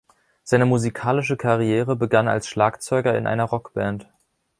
Seine 0.43 0.65
musikalische 0.65 1.37
Karriere 1.37 1.95
begann 1.95 2.27
als 2.27 2.47
Schlagzeuger 2.47 3.15
in 3.15 3.27
einer 3.27 3.43
Rockband. 3.43 4.09